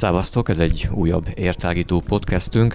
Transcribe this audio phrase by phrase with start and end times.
[0.00, 2.74] Szávasztok, ez egy újabb értágító podcastünk.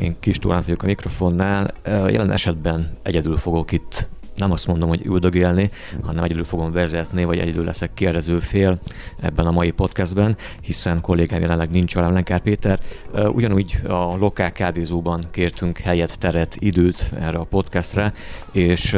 [0.00, 1.74] Én Kis Tórán vagyok a mikrofonnál.
[1.84, 5.70] Jelen esetben egyedül fogok itt nem azt mondom, hogy üldögélni,
[6.02, 8.78] hanem egyedül fogom vezetni, vagy egyedül leszek kérdező fél
[9.20, 12.80] ebben a mai podcastben, hiszen kollégám jelenleg nincs velem, Lenkár Péter.
[13.12, 18.12] Ugyanúgy a lokál kávézóban kértünk helyet, teret, időt erre a podcastre,
[18.52, 18.96] és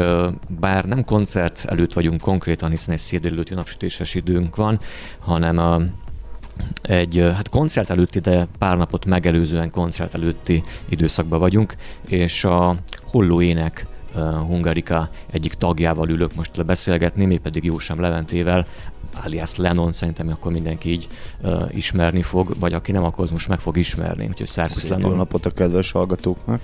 [0.61, 4.81] bár nem koncert előtt vagyunk konkrétan, hiszen egy szédélőtti napsütéses időnk van,
[5.19, 5.81] hanem a
[6.83, 11.75] egy hát koncert előtti, de pár napot megelőzően koncert előtti időszakban vagyunk,
[12.07, 13.87] és a Holló Ének
[14.47, 18.67] Hungarika egyik tagjával ülök most le beszélgetni, pedig Jósem Leventével,
[19.23, 21.09] alias Lennon, szerintem akkor mindenki így
[21.43, 25.11] uh, ismerni fog, vagy aki nem, akkor az most meg fog ismerni, úgyhogy Szerkusz Lennon.
[25.11, 26.61] Jó napot a kedves hallgatóknak!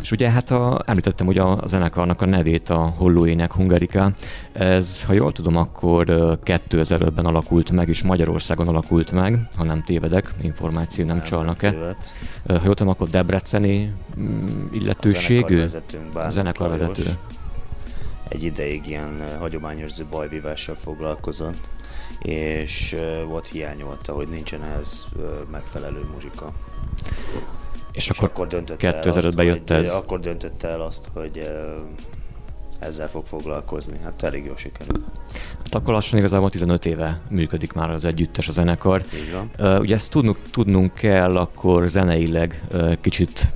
[0.00, 4.12] És ugye hát a, említettem ugye a zenekarnak a nevét, a Hollóének Hungarika.
[4.52, 6.04] Ez, ha jól tudom, akkor
[6.44, 11.74] 2005-ben alakult meg, és Magyarországon alakult meg, ha nem tévedek, információ nem, nem csalnak-e.
[12.46, 15.64] Ha jól tudom, akkor Debreceni mm, illetőségű?
[16.14, 17.02] A zenekarvezető.
[18.28, 21.68] Egy ideig ilyen hagyományos bajvívással foglalkozott
[22.22, 25.08] és volt hiányolta, hogy nincsen ehhez
[25.50, 26.52] megfelelő muzsika.
[27.92, 29.94] És, és akkor, akkor döntött 2005-ben jött hogy, ez?
[29.94, 31.48] Akkor döntötte el azt, hogy
[32.78, 33.98] ezzel fog foglalkozni.
[34.02, 35.04] Hát elég jól sikerült.
[35.58, 39.04] Hát akkor lassan igazából 15 éve működik már az együttes, a zenekar.
[39.14, 39.50] Így van.
[39.58, 43.52] Uh, ugye ezt tudnunk, tudnunk kell akkor zeneileg uh, kicsit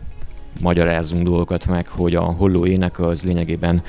[0.61, 3.83] magyarázzunk dolgokat meg, hogy a holló ének az lényegében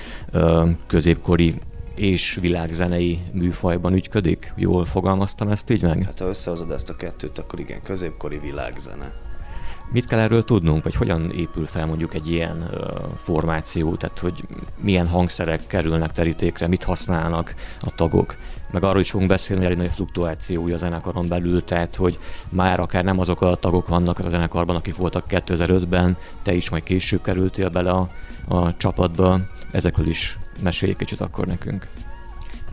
[0.88, 1.54] középkori
[1.96, 4.54] és világzenei műfajban ügyködik?
[4.56, 6.04] Jól fogalmaztam ezt így meg?
[6.06, 9.14] Hát ha összehozod ezt a kettőt, akkor igen, középkori világzene.
[9.92, 12.80] Mit kell erről tudnunk, vagy hogyan épül fel mondjuk egy ilyen uh,
[13.16, 14.44] formáció, tehát hogy
[14.80, 18.36] milyen hangszerek kerülnek terítékre, mit használnak a tagok,
[18.72, 22.80] meg arról is fogunk beszélni, hogy elég nagy fluktuációja a zenekaron belül, tehát hogy már
[22.80, 27.22] akár nem azok a tagok vannak a zenekarban, akik voltak 2005-ben, te is majd később
[27.22, 28.10] kerültél bele a,
[28.48, 29.40] a csapatba,
[29.72, 31.88] ezekről is mesélj egy kicsit akkor nekünk.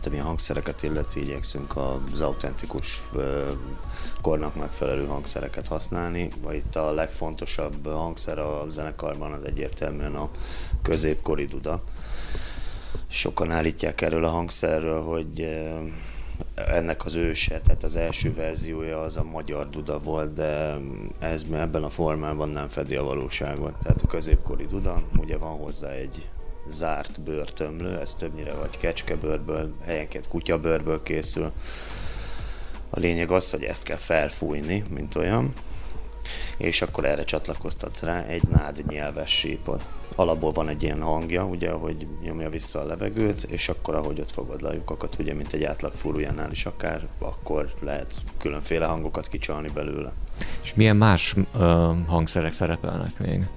[0.07, 1.75] Ami a hangszereket illeti, igyekszünk
[2.13, 3.03] az autentikus
[4.21, 10.29] kornak megfelelő hangszereket használni, vagy itt a legfontosabb hangszer a zenekarban az egyértelműen a
[10.81, 11.83] középkori duda.
[13.07, 15.59] Sokan állítják erről a hangszerről, hogy
[16.55, 20.77] ennek az őse, tehát az első verziója az a magyar duda volt, de
[21.19, 23.73] ez ebben a formában nem fedi a valóságot.
[23.83, 26.27] Tehát a középkori duda, ugye van hozzá egy
[26.69, 31.51] zárt bőrtömlő, ez többnyire vagy kecskebőrből, helyenként kutyabőrből készül.
[32.89, 35.53] A lényeg az, hogy ezt kell felfújni, mint olyan,
[36.57, 39.83] és akkor erre csatlakoztatsz rá egy nád nyelves sípot.
[40.15, 44.31] Alapból van egy ilyen hangja, ugye, hogy nyomja vissza a levegőt, és akkor, ahogy ott
[44.31, 49.27] fogod le a lyukakat, ugye, mint egy átlag fúrujánál is akár, akkor lehet különféle hangokat
[49.27, 50.13] kicsalni belőle.
[50.63, 51.61] És milyen más uh,
[52.07, 53.47] hangszerek szerepelnek még?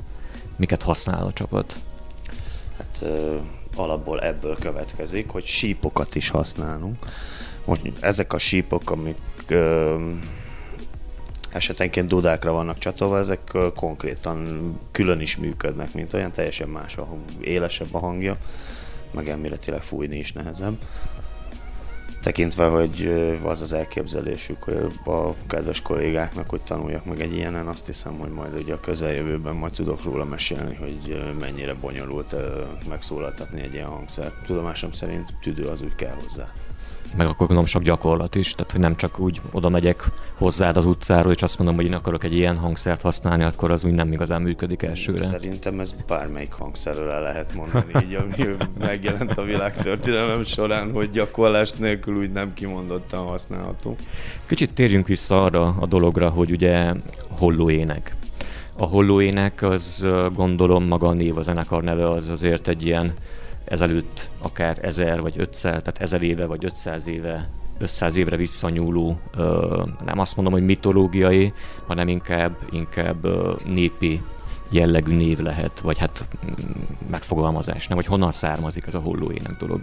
[0.57, 1.81] Miket használ a csapat?
[3.77, 6.97] Alapból ebből következik, hogy sípokat is használunk.
[7.65, 9.19] Most ezek a sípok, amik
[9.51, 10.01] uh,
[11.53, 13.41] esetenként dudákra vannak csatolva, ezek
[13.75, 17.09] konkrétan külön is működnek, mint olyan teljesen más, a
[17.41, 18.37] élesebb a hangja,
[19.11, 20.79] meg elméletileg fújni is nehezebb.
[22.21, 24.67] Tekintve, hogy az az elképzelésük
[25.05, 29.55] a kedves kollégáknak, hogy tanuljak meg egy ilyenen, azt hiszem, hogy majd ugye a közeljövőben
[29.55, 32.35] majd tudok róla mesélni, hogy mennyire bonyolult
[32.89, 34.45] megszólaltatni egy ilyen hangszert.
[34.47, 36.53] Tudomásom szerint tüdő az úgy kell hozzá
[37.17, 40.05] meg akkor gondolom sok gyakorlat is, tehát hogy nem csak úgy oda megyek
[40.35, 43.85] hozzád az utcáról, és azt mondom, hogy én akarok egy ilyen hangszert használni, akkor az
[43.85, 45.25] úgy nem igazán működik elsőre.
[45.25, 51.73] Szerintem ez bármelyik hangszerről el lehet mondani, így ami megjelent a világtörténelem során, hogy gyakorlás
[51.73, 53.97] nélkül úgy nem kimondottan használható.
[54.47, 56.93] Kicsit térjünk vissza arra a dologra, hogy ugye
[57.31, 58.15] holló ének.
[58.77, 63.13] A holló ének az gondolom maga a név, a zenekar neve az azért egy ilyen
[63.71, 69.19] ezelőtt akár ezer vagy ötszer, tehát ezer éve vagy 500 éve 500 évre visszanyúló,
[70.05, 71.53] nem azt mondom, hogy mitológiai,
[71.87, 73.27] hanem inkább, inkább
[73.65, 74.23] népi
[74.69, 76.71] jellegű név lehet, vagy hát mm,
[77.11, 79.81] megfogalmazás, nem, hogy honnan származik ez a hollóének dolog.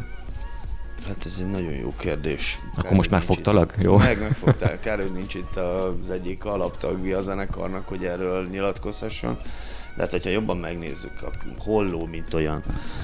[1.08, 2.60] Hát ez egy nagyon jó kérdés.
[2.72, 3.74] Akkor Kár, most megfogtalak?
[3.80, 3.98] Jó.
[3.98, 4.80] Meg megfogtál.
[4.80, 9.38] Kár, hogy nincs itt az egyik alaptagja a zenekarnak, hogy erről nyilatkozhasson.
[9.98, 12.64] De hát, hogyha jobban megnézzük, a holló, mint olyan,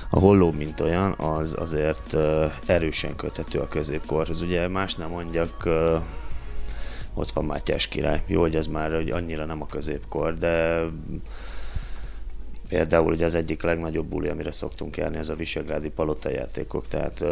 [0.10, 2.18] a holló, mint olyan, az azért
[2.66, 4.42] erősen köthető a középkorhoz.
[4.42, 5.70] Ugye más nem mondjak,
[7.14, 8.24] ott van Mátyás király.
[8.28, 10.84] Jó, hogy ez már hogy annyira nem a középkor, de
[12.68, 17.26] például ugye az egyik legnagyobb buli, amire szoktunk járni, ez a Visegrádi palotajátékok, tehát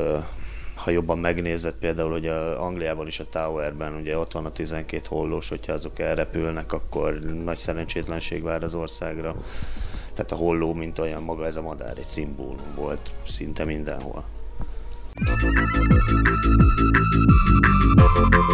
[0.76, 5.04] ha jobban megnézed például, hogy a Angliában is a Towerben ugye ott van a 12
[5.08, 9.36] hollós, hogyha azok elrepülnek, akkor nagy szerencsétlenség vár az országra.
[10.14, 14.24] Tehát a holló, mint olyan maga ez a madár egy szimbólum volt szinte mindenhol.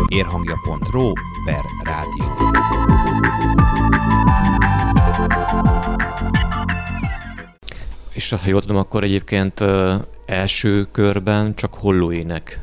[0.08, 1.12] Érhangja.ro
[1.46, 2.26] per rádió.
[8.14, 9.64] És ha jól tudom, akkor egyébként
[10.28, 12.62] első körben csak Hollóének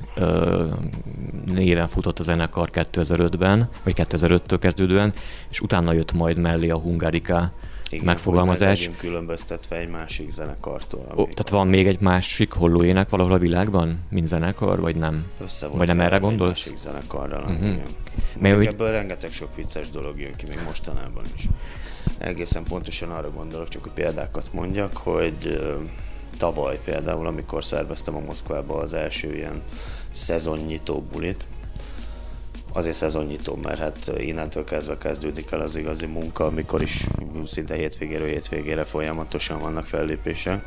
[1.47, 5.13] néven futott a zenekar 2005-ben, vagy 2005-től kezdődően,
[5.51, 7.53] és utána jött majd mellé a Hungarika
[7.91, 8.83] igen, megfogalmazás.
[8.83, 11.07] Igen, különböztetve egy másik zenekartól.
[11.11, 15.25] Ó, tehát van még egy másik hollóének valahol a világban, mint zenekar, vagy nem?
[15.43, 16.67] Össze vagy nem erre gondolsz?
[16.67, 17.59] Egy másik zenekarral, uh-huh.
[17.59, 17.83] igen.
[18.39, 18.67] Még úgy...
[18.67, 21.49] ebből rengeteg sok vicces dolog jön ki, még mostanában is.
[22.19, 25.61] Egészen pontosan arra gondolok, csak hogy példákat mondjak, hogy
[26.37, 29.63] tavaly például, amikor szerveztem a Moszkvába az első ilyen
[30.11, 31.47] szezonnyitó bulit,
[32.73, 37.07] azért szezonnyitó, mert hát innentől kezdve kezdődik el az igazi munka, amikor is
[37.45, 40.65] szinte hétvégéről hétvégére folyamatosan vannak fellépések,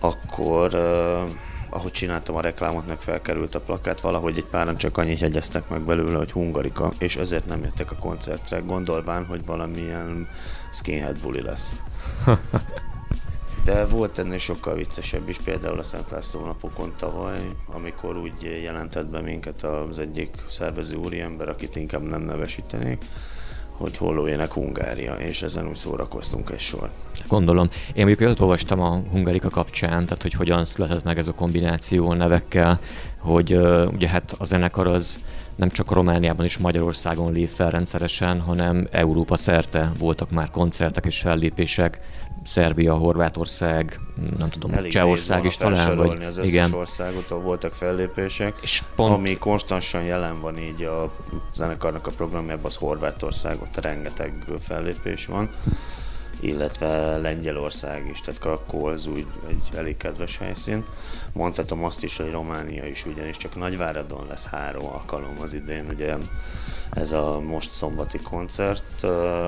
[0.00, 1.28] akkor uh,
[1.68, 5.80] ahogy csináltam a reklámot, meg felkerült a plakát, valahogy egy páran csak annyit jegyeztek meg
[5.80, 10.28] belőle, hogy hungarika, és ezért nem jöttek a koncertre, gondolván, hogy valamilyen
[10.72, 11.74] skinhead buli lesz.
[13.64, 19.06] De volt ennél sokkal viccesebb is, például a Szent László napokon tavaly, amikor úgy jelentett
[19.06, 23.04] be minket az egyik szervező úriember, akit inkább nem nevesítenék,
[23.76, 26.90] hogy hollójének Hungária, és ezen úgy szórakoztunk egy sor.
[27.28, 27.68] Gondolom.
[27.94, 32.12] Én mondjuk olyat olvastam a Hungarika kapcsán, tehát hogy hogyan született meg ez a kombináció
[32.12, 32.80] nevekkel,
[33.18, 33.58] hogy
[33.92, 35.20] ugye hát a zenekar az
[35.56, 41.20] nem csak Romániában és Magyarországon lép fel rendszeresen, hanem Európa szerte voltak már koncertek és
[41.20, 41.98] fellépések,
[42.44, 44.00] Szerbia, Horvátország,
[44.38, 46.72] nem tudom, Elég Csehország is talán, vagy az igen.
[46.72, 49.12] országot, ahol voltak fellépések, és pont...
[49.12, 51.12] ami konstansan jelen van így a
[51.52, 55.50] zenekarnak a programjában, az Horvátország, ott rengeteg fellépés van
[56.40, 60.84] illetve Lengyelország is, tehát Krakó az úgy egy elég kedves helyszín.
[61.32, 66.14] Mondhatom azt is, hogy Románia is ugyanis csak Nagyváradon lesz három alkalom az idén, ugye
[66.94, 69.02] ez a most szombati koncert,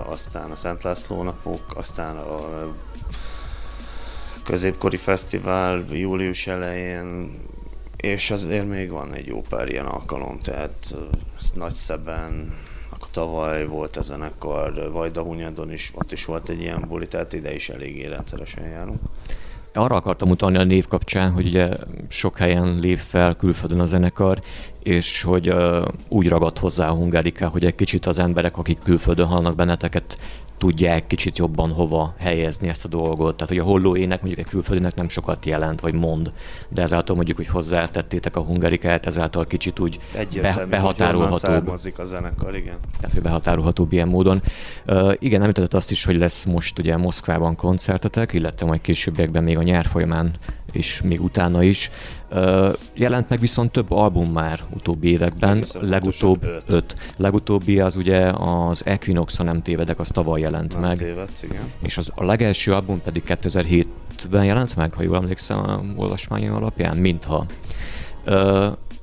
[0.07, 2.75] aztán a Szent László napok, aztán a
[4.45, 7.35] középkori fesztivál július elején,
[7.97, 10.97] és azért még van egy jó pár ilyen alkalom, tehát
[11.55, 12.55] Nagyszeben,
[12.91, 17.55] akkor tavaly volt a zenekar, Vajdahunyadon is, ott is volt egy ilyen buli, tehát ide
[17.55, 19.01] is eléggé rendszeresen járunk.
[19.77, 21.69] Arra akartam utalni a név kapcsán, hogy ugye
[22.09, 24.41] sok helyen lép fel külföldön a zenekar,
[24.83, 29.27] és hogy uh, úgy ragadt hozzá a Hungárika, hogy egy kicsit az emberek, akik külföldön
[29.27, 30.19] hallnak benneteket,
[30.59, 33.37] tudják kicsit jobban hova helyezni ezt a dolgot.
[33.37, 36.33] Tehát, hogy a holló ének mondjuk egy külföldinek nem sokat jelent, vagy mond,
[36.69, 39.99] de ezáltal mondjuk, hogy hozzátettétek a hungarikát, ezáltal kicsit úgy
[40.41, 41.69] be, behatárolhatóbb.
[41.97, 42.77] a zenekar, igen.
[43.01, 44.43] Tehát, hogy behatárolhatóbb ilyen módon.
[44.87, 49.59] Uh, igen, említetted azt is, hogy lesz most ugye Moszkvában koncertetek, illetve majd későbbiekben még
[49.59, 50.31] a nyár folyamán
[50.73, 51.91] és még utána is.
[52.95, 56.63] Jelent meg viszont több album már utóbbi években, legutóbb öt.
[56.67, 56.97] öt.
[57.17, 60.97] Legutóbbi az ugye az Equinox, ha nem tévedek, az tavaly jelent nem meg.
[60.97, 61.73] Tévedsz, igen.
[61.83, 66.97] És az, a legelső album pedig 2007-ben jelent meg, ha jól emlékszem a olvasmányom alapján,
[66.97, 67.47] mintha.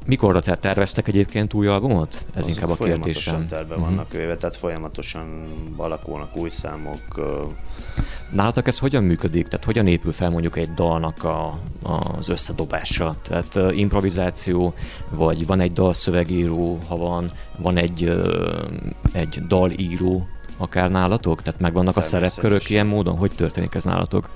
[0.05, 2.25] Mikorra te terveztek egyébként új albumot?
[2.33, 3.33] Ez Azok inkább a kérdésem.
[3.33, 3.89] Folyamatosan terve uh-huh.
[3.89, 7.19] vannak véve, tehát folyamatosan alakulnak új számok,
[8.33, 9.47] Nálatok ez hogyan működik?
[9.47, 13.15] Tehát hogyan épül fel mondjuk egy dalnak a, az összedobása?
[13.27, 14.73] Tehát uh, improvizáció,
[15.09, 18.63] vagy van egy dalszövegíró, ha van, van egy, uh,
[19.11, 21.41] egy dalíró akár nálatok?
[21.41, 23.17] Tehát megvannak a szerepkörök ilyen módon?
[23.17, 24.29] Hogy történik ez nálatok?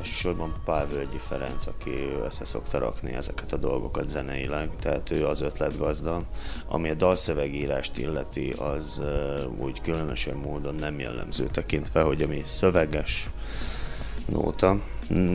[0.00, 1.90] Elsősorban Pál Völgyi Ferenc, aki
[2.24, 6.22] össze szokta rakni ezeket a dolgokat zeneileg, tehát ő az ötletgazda.
[6.68, 9.02] Ami a dalszövegírást illeti, az
[9.58, 13.30] úgy különösen módon nem jellemző tekintve, hogy ami szöveges
[14.26, 14.78] nóta,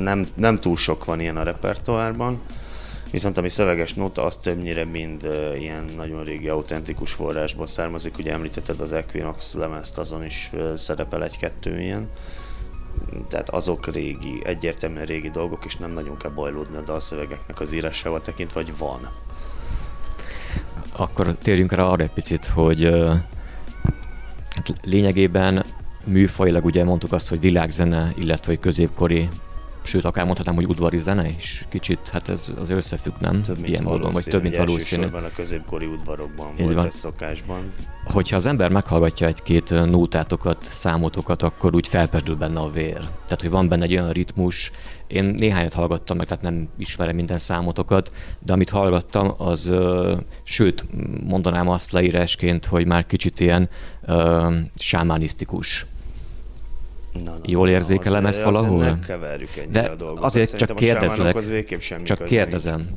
[0.04, 2.42] nem, nem túl sok van ilyen a repertoárban,
[3.12, 8.18] Viszont ami szöveges nóta, az többnyire mind uh, ilyen nagyon régi autentikus forrásból származik.
[8.18, 12.10] Ugye említetted az Equinox lemezt, azon is uh, szerepel egy-kettő ilyen
[13.28, 18.22] tehát azok régi, egyértelműen régi dolgok, és nem nagyon kell bajlódni a dalszövegeknek az írásával
[18.22, 19.10] tekintve, vagy van.
[20.92, 22.84] Akkor térjünk rá arra egy picit, hogy
[24.50, 25.66] hát lényegében
[26.04, 29.30] műfajilag ugye mondtuk azt, hogy világzene, illetve középkori
[29.86, 33.42] sőt, akár mondhatnám, hogy udvari zene is kicsit, hát ez az összefügg, nem?
[33.42, 35.06] Több mint Ilyen módon, vagy több, mint valószínű.
[35.06, 36.86] a középkori udvarokban Így volt van.
[36.86, 37.72] ez szokásban.
[38.06, 42.98] Hogyha az ember meghallgatja egy-két nótátokat, számotokat, akkor úgy felpesdül benne a vér.
[42.98, 44.72] Tehát, hogy van benne egy olyan ritmus,
[45.08, 48.12] én néhányat hallgattam meg, tehát nem ismerem minden számotokat,
[48.46, 49.72] de amit hallgattam, az,
[50.44, 50.86] sőt,
[51.24, 53.70] mondanám azt leírásként, hogy már kicsit ilyen
[54.08, 55.86] uh, sámánisztikus
[57.24, 58.84] Na, na, Jól érzékelem na, ezt valahol?
[58.84, 60.24] Nem keverjük ennyire De a dolgokat.
[60.24, 61.34] azért Szerintem csak kérdezlek,
[62.04, 62.90] csak köze kérdezem.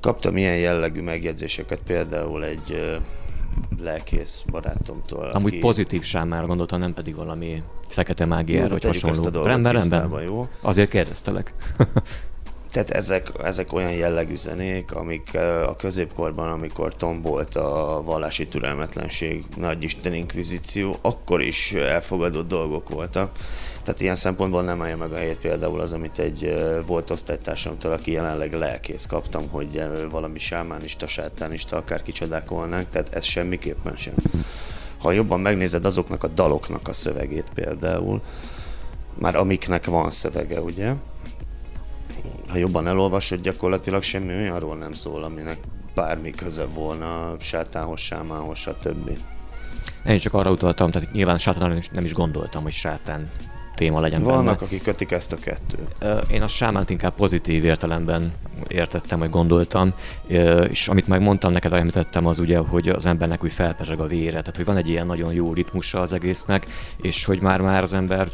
[0.00, 2.98] Kaptam ilyen jellegű megjegyzéseket például egy
[3.78, 5.28] lelkész barátomtól.
[5.28, 5.58] Amúgy aki...
[5.58, 9.16] pozitív sámára gondoltam, nem pedig valami fekete mágiára, vagy hasonló.
[9.26, 10.22] Ezt a rendben, rendben.
[10.22, 10.48] Jó?
[10.60, 11.52] Azért kérdeztelek.
[12.70, 15.34] Tehát ezek, ezek olyan jellegű zenék, amik
[15.66, 23.30] a középkorban, amikor tombolt a vallási türelmetlenség, nagy Isten inkvizíció, akkor is elfogadott dolgok voltak.
[23.82, 28.12] Tehát ilyen szempontból nem állja meg a helyét például az, amit egy volt osztálytársamtól, aki
[28.12, 34.14] jelenleg lelkész kaptam, hogy valami sámánista, sátánista, akár kicsodák volnánk, tehát ez semmiképpen sem.
[34.98, 38.20] Ha jobban megnézed azoknak a daloknak a szövegét például,
[39.14, 40.92] már amiknek van szövege, ugye,
[42.48, 45.58] ha jobban elolvasod, gyakorlatilag semmi olyanról nem szól, aminek
[45.94, 49.18] bármi köze volna sátánhoz, sámához, stb.
[50.04, 53.30] Én csak arra utaltam, tehát nyilván sátánra nem is, nem is gondoltam, hogy sátán
[53.78, 54.56] téma legyen Vannak, benne.
[54.66, 56.30] akik kötik ezt a kettőt.
[56.30, 58.32] Én a sámánt inkább pozitív értelemben
[58.68, 59.92] értettem, vagy gondoltam,
[60.68, 64.30] és amit meg mondtam neked, említettem, az ugye, hogy az embernek úgy felpezseg a vére,
[64.30, 66.66] tehát hogy van egy ilyen nagyon jó ritmusa az egésznek,
[67.02, 68.28] és hogy már-már az ember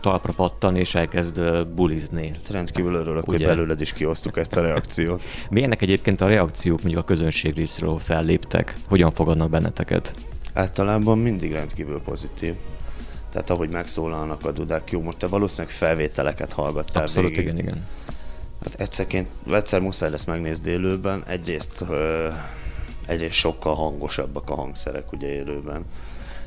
[0.00, 2.28] talpra pattan és elkezd bulizni.
[2.28, 3.46] Hát rendkívül örülök, ugye?
[3.46, 5.22] hogy belőled is kiosztuk ezt a reakciót.
[5.50, 8.76] Milyenek egyébként a reakciók mondjuk a közönség részéről felléptek?
[8.88, 10.14] Hogyan fogadnak benneteket?
[10.54, 12.54] Általában mindig rendkívül pozitív.
[13.30, 17.44] Tehát ahogy megszólalnak a dudák, jó, most te valószínűleg felvételeket hallgattál Abszolút, végig.
[17.52, 17.86] igen, igen.
[18.64, 22.28] Hát egyszerként, egyszer muszáj lesz megnézni élőben, egyrészt, ö,
[23.06, 25.84] egyrészt sokkal hangosabbak a hangszerek ugye élőben.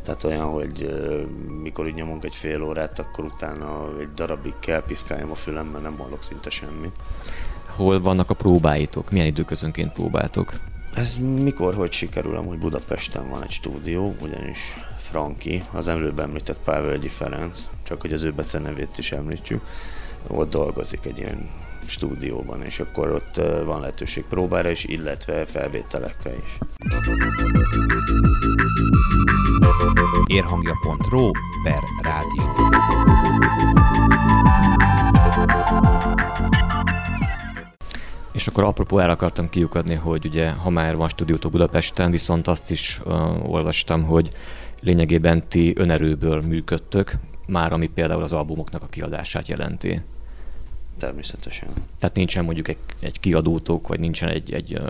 [0.04, 1.22] Tehát olyan, hogy ö,
[1.62, 5.98] mikor így nyomunk egy fél órát, akkor utána egy darabig kell piszkáljam a fülemben, nem
[5.98, 6.96] hallok szinte semmit.
[7.76, 9.12] Hol vannak a próbáitok?
[9.12, 10.54] Milyen időközönként próbáltok?
[10.96, 17.08] Ez mikor, hogy sikerül, amúgy Budapesten van egy stúdió, ugyanis Franki, az előbb említett Pávölgyi
[17.08, 19.62] Ferenc, csak hogy az ő becenevét is említsük,
[20.28, 21.50] ott dolgozik egy ilyen
[21.86, 26.58] stúdióban, és akkor ott van lehetőség próbára is, illetve felvételekre is.
[30.26, 31.32] Érhangja.ro
[31.64, 32.71] per rádió.
[38.42, 42.72] És akkor apropó el akartam kiukadni, hogy ugye ha már van stúdiótok Budapesten, viszont azt
[42.72, 44.32] is uh, olvastam, hogy
[44.80, 47.14] lényegében ti önerőből működtök,
[47.48, 50.02] már ami például az albumoknak a kiadását jelenti.
[50.98, 51.70] Természetesen.
[52.00, 54.82] Tehát nincsen mondjuk egy, egy kiadótok, vagy nincsen egy, egy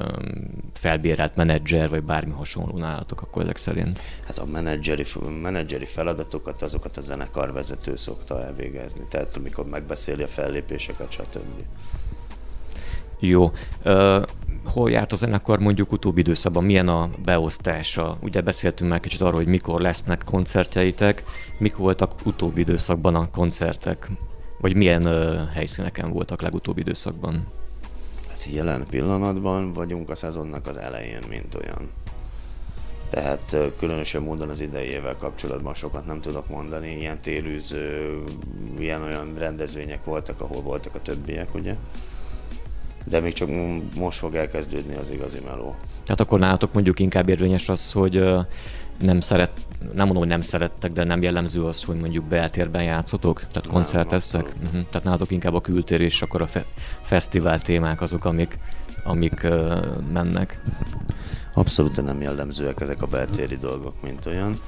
[0.74, 4.03] felbérelt menedzser, vagy bármi hasonló nálatok akkor ezek szerint?
[4.25, 5.03] Hát a menedzseri,
[5.41, 11.63] menedzseri feladatokat azokat a zenekarvezető szokta elvégezni, tehát amikor megbeszéli a fellépéseket, stb.
[13.24, 13.51] Jó.
[13.86, 14.24] Uh,
[14.66, 16.63] hol járt a zenekar mondjuk utóbbi időszakban?
[16.63, 18.18] Milyen a beosztása?
[18.22, 21.24] Ugye beszéltünk már kicsit arról, hogy mikor lesznek koncertjeitek,
[21.58, 24.10] mik voltak utóbbi időszakban a koncertek?
[24.60, 27.44] Vagy milyen uh, helyszíneken voltak legutóbbi időszakban?
[28.28, 31.90] Hát jelen pillanatban vagyunk a szezonnak az elején, mint olyan.
[33.10, 36.98] Tehát különösen módon az idejével kapcsolatban sokat nem tudok mondani.
[36.98, 38.20] Ilyen télűző,
[38.80, 41.75] ilyen olyan rendezvények voltak, ahol voltak a többiek, ugye?
[43.05, 43.50] De még csak
[43.96, 45.75] most fog elkezdődni az igazi meló.
[46.03, 48.24] Tehát akkor nálatok mondjuk inkább érvényes az, hogy
[49.00, 53.39] nem szeret, nem mondom, hogy nem szerettek, de nem jellemző az, hogy mondjuk beltérben játszotok,
[53.39, 54.53] tehát koncerteztek.
[54.63, 54.81] uh-huh.
[54.89, 56.65] Tehát nálatok inkább a kültér és akkor a fe-
[57.01, 58.60] fesztivál témák azok, amik,
[59.03, 60.62] amik uh, mennek.
[61.53, 64.62] Abszolút nem jellemzőek ezek a beltéri dolgok, mint olyan.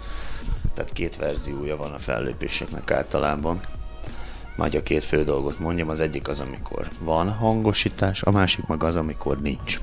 [0.73, 3.59] Tehát két verziója van a fellépéseknek általában.
[4.55, 8.83] Majd a két fő dolgot mondjam, az egyik az, amikor van hangosítás, a másik meg
[8.83, 9.79] az, amikor nincs.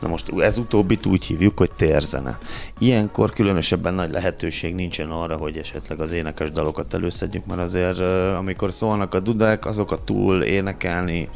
[0.00, 2.38] Na most ez utóbbit úgy hívjuk, hogy térzene.
[2.78, 8.00] Ilyenkor különösebben nagy lehetőség nincsen arra, hogy esetleg az énekes dalokat előszedjük, mert azért
[8.36, 11.28] amikor szólnak a dudák, azokat túl énekelni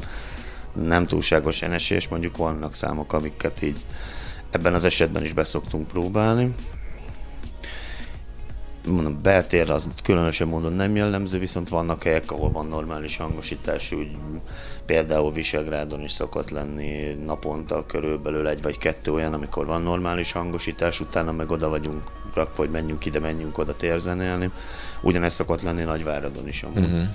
[0.85, 3.77] nem túlságosan esélyes, mondjuk vannak számok, amiket így
[4.51, 6.55] ebben az esetben is beszoktunk próbálni.
[8.87, 14.11] Mondom, beltér az különösen módon nem jellemző, viszont vannak helyek, ahol van normális hangosítás, úgy
[14.87, 21.01] például Visegrádon is szokott lenni naponta körülbelül egy vagy kettő olyan, amikor van normális hangosítás,
[21.01, 22.03] utána meg oda vagyunk
[22.35, 24.51] rakva, hogy menjünk ide, menjünk oda térzenélni.
[25.01, 26.83] Ugyanez szokott lenni Nagyváradon is amúgy.
[26.83, 27.07] Uh-huh.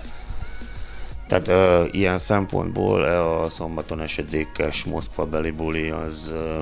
[1.28, 6.62] Tehát ö, ilyen szempontból a szombaton esedékes Moszkva beli buli az ö,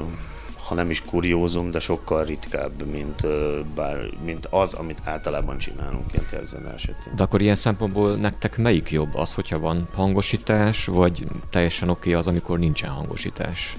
[0.69, 3.27] ha nem is kuriózum, de sokkal ritkább, mint,
[3.75, 7.15] bár, mint az, amit általában csinálunk ilyen térzene esetén.
[7.15, 9.15] De akkor ilyen szempontból nektek melyik jobb?
[9.15, 13.77] Az, hogyha van hangosítás, vagy teljesen oké okay az, amikor nincsen hangosítás?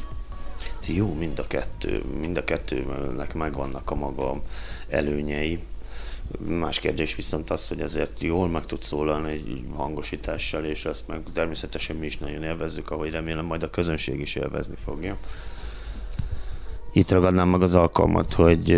[0.87, 4.43] Jó, mind a kettő, mind a kettőnek megvannak a maga
[4.89, 5.59] előnyei.
[6.39, 11.23] Más kérdés viszont az, hogy ezért jól meg tud szólalni egy hangosítással, és azt meg
[11.35, 15.17] természetesen mi is nagyon élvezzük, ahogy remélem majd a közönség is élvezni fogja.
[16.93, 18.71] Itt ragadnám meg az alkalmat, hogy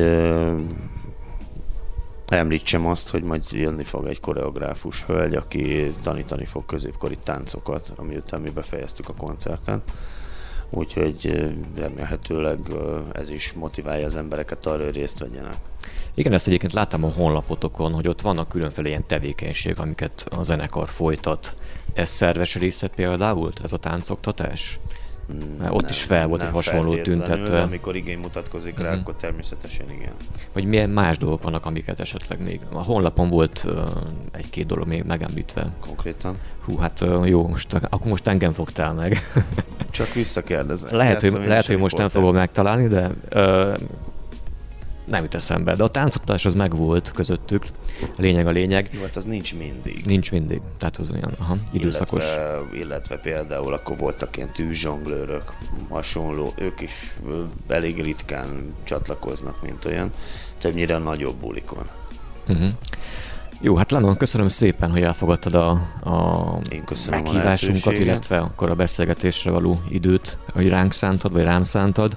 [2.29, 8.41] említsem azt, hogy majd jönni fog egy koreográfus hölgy, aki tanítani fog középkori táncokat, amiután
[8.41, 9.83] mi befejeztük a koncerten.
[10.71, 12.59] Úgyhogy remélhetőleg
[13.13, 15.57] ez is motiválja az embereket arra, hogy részt vegyenek.
[16.15, 20.89] Igen, ezt egyébként láttam a honlapotokon, hogy ott vannak különféle ilyen tevékenységek, amiket a zenekar
[20.89, 21.55] folytat.
[21.95, 24.81] Ez szerves része például, ez a táncoktatás?
[25.59, 27.61] Mert ott nem, is fel volt egy hasonló tüntetve.
[27.61, 29.01] Amikor igény mutatkozik rá, mm-hmm.
[29.01, 30.13] akkor természetesen igen.
[30.53, 32.61] Vagy milyen más dolgok vannak, amiket esetleg még.
[32.73, 33.81] A honlapon volt uh,
[34.33, 35.67] egy-két dolog még megemlítve.
[35.81, 36.37] Konkrétan?
[36.65, 39.19] Hú, hát uh, jó, most, akkor most engem fogtál meg.
[39.91, 40.97] Csak visszakérdezem.
[40.97, 43.77] Lehet, hogy, lehet, hogy most nem fogom megtalálni, de uh,
[45.05, 47.65] nem jut eszembe, de a táncoktatás az megvolt közöttük,
[48.01, 48.89] a lényeg a lényeg.
[48.93, 50.07] Jó, hát az nincs mindig.
[50.07, 52.25] Nincs mindig, tehát az olyan aha, időszakos.
[52.25, 55.53] Illetve, illetve például akkor voltak ilyen tűzsonglőrök,
[55.89, 57.15] hasonló, ők is
[57.69, 60.11] elég ritkán csatlakoznak, mint olyan,
[60.59, 61.89] többnyire a nagyobb bulikon.
[62.49, 62.69] Uh-huh.
[63.65, 65.71] Jó, hát Lennon, köszönöm szépen, hogy elfogadtad a,
[66.11, 66.59] a
[67.11, 72.17] meghívásunkat, a illetve akkor a beszélgetésre való időt, hogy ránk szántad, vagy rám szántad.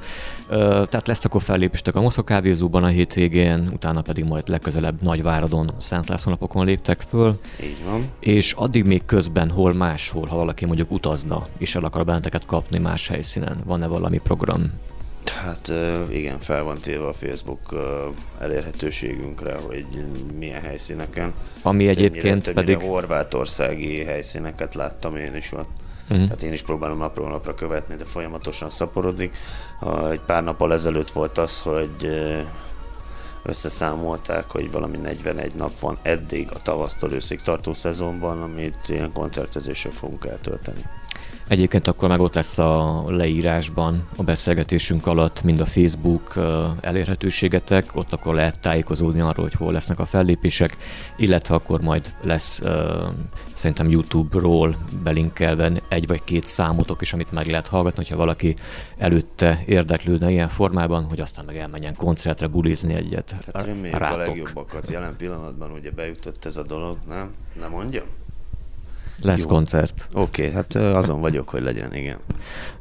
[0.49, 6.09] Tehát lesz akkor fellépéstek a Moszkva kávézóban a hétvégén, utána pedig majd legközelebb Nagyváradon, Szent
[6.09, 7.39] László napokon léptek föl.
[7.63, 8.05] Így van.
[8.19, 12.77] És addig még közben hol máshol, ha valaki mondjuk utazna, és el akar benneteket kapni
[12.77, 14.71] más helyszínen, van-e valami program?
[15.29, 15.71] Hát
[16.09, 17.75] igen, fel van téve a Facebook
[18.39, 19.85] elérhetőségünkre, hogy
[20.37, 21.33] milyen helyszíneken.
[21.61, 22.89] Ami egyébként többnyire, pedig...
[22.89, 25.69] horvátországi helyszíneket láttam én is ott.
[26.09, 26.25] Uh-huh.
[26.25, 29.35] Tehát én is próbálom napról napra követni, de folyamatosan szaporodik.
[30.11, 32.07] Egy pár nappal ezelőtt volt az, hogy
[33.43, 39.91] összeszámolták, hogy valami 41 nap van eddig a tavasztól őszig tartó szezonban, amit ilyen koncertezéssel
[39.91, 40.81] fogunk eltölteni.
[41.47, 46.33] Egyébként akkor meg ott lesz a leírásban a beszélgetésünk alatt mind a Facebook
[46.81, 50.77] elérhetőségetek, ott akkor lehet tájékozódni arról, hogy hol lesznek a fellépések,
[51.17, 52.61] illetve akkor majd lesz
[53.53, 58.55] szerintem YouTube-ról belinkelve egy vagy két számotok is, amit meg lehet hallgatni, hogyha valaki
[58.97, 63.35] előtte érdeklődne ilyen formában, hogy aztán meg elmenjen koncertre bulizni egyet.
[63.53, 64.89] Hát reméljük a legjobbakat.
[64.89, 67.29] Jelen pillanatban ugye bejutott ez a dolog, nem?
[67.59, 68.05] Nem mondjam?
[69.21, 69.47] Lesz Jó.
[69.47, 70.09] koncert.
[70.13, 72.17] Oké, okay, hát azon vagyok, hogy legyen, igen.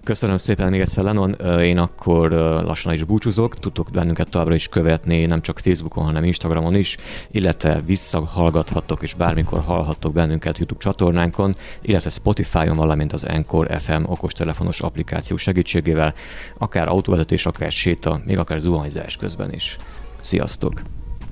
[0.05, 1.33] Köszönöm szépen még egyszer, Lenon.
[1.61, 2.31] Én akkor
[2.64, 3.55] lassan is búcsúzok.
[3.55, 6.97] Tudtok bennünket továbbra is követni, nem csak Facebookon, hanem Instagramon is,
[7.31, 14.81] illetve visszahallgathattok és bármikor hallhattok bennünket YouTube csatornánkon, illetve Spotify-on, valamint az Encore FM okostelefonos
[14.81, 16.14] applikáció segítségével,
[16.59, 19.77] akár autóvezetés, akár séta, még akár zuhanyzás közben is.
[20.20, 20.73] Sziasztok!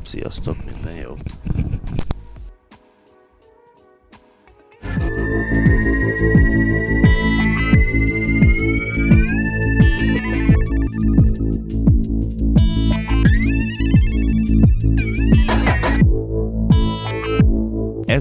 [0.04, 1.20] Sziasztok, minden jót!